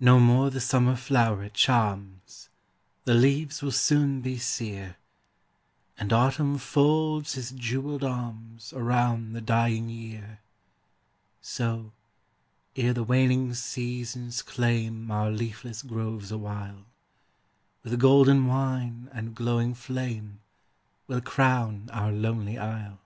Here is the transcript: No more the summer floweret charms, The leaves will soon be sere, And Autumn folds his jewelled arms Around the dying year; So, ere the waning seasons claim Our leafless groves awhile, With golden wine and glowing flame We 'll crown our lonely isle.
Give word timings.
No 0.00 0.18
more 0.18 0.50
the 0.50 0.60
summer 0.60 0.96
floweret 0.96 1.54
charms, 1.54 2.48
The 3.04 3.14
leaves 3.14 3.62
will 3.62 3.70
soon 3.70 4.20
be 4.20 4.38
sere, 4.38 4.96
And 5.96 6.12
Autumn 6.12 6.58
folds 6.58 7.34
his 7.34 7.52
jewelled 7.52 8.02
arms 8.02 8.72
Around 8.72 9.34
the 9.34 9.40
dying 9.40 9.88
year; 9.88 10.40
So, 11.40 11.92
ere 12.74 12.92
the 12.92 13.04
waning 13.04 13.54
seasons 13.54 14.42
claim 14.42 15.08
Our 15.12 15.30
leafless 15.30 15.80
groves 15.84 16.32
awhile, 16.32 16.84
With 17.84 18.00
golden 18.00 18.48
wine 18.48 19.08
and 19.12 19.32
glowing 19.32 19.74
flame 19.74 20.40
We 21.06 21.14
'll 21.14 21.20
crown 21.20 21.88
our 21.92 22.10
lonely 22.10 22.58
isle. 22.58 22.98